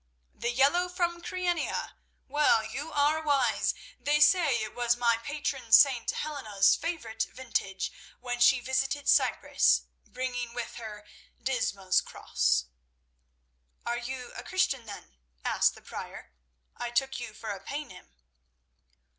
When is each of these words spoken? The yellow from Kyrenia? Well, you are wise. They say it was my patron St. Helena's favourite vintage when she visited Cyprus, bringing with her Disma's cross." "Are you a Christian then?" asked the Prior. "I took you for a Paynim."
The 0.33 0.49
yellow 0.49 0.89
from 0.89 1.21
Kyrenia? 1.21 1.91
Well, 2.27 2.65
you 2.65 2.91
are 2.91 3.21
wise. 3.21 3.75
They 3.99 4.19
say 4.19 4.55
it 4.63 4.73
was 4.73 4.97
my 4.97 5.17
patron 5.21 5.71
St. 5.71 6.09
Helena's 6.09 6.75
favourite 6.75 7.27
vintage 7.31 7.91
when 8.19 8.39
she 8.39 8.59
visited 8.61 9.07
Cyprus, 9.07 9.83
bringing 10.07 10.55
with 10.55 10.77
her 10.77 11.05
Disma's 11.39 12.01
cross." 12.01 12.65
"Are 13.85 13.99
you 13.99 14.31
a 14.35 14.41
Christian 14.43 14.87
then?" 14.87 15.17
asked 15.45 15.75
the 15.75 15.83
Prior. 15.83 16.33
"I 16.75 16.89
took 16.89 17.19
you 17.19 17.35
for 17.35 17.51
a 17.51 17.59
Paynim." 17.63 18.09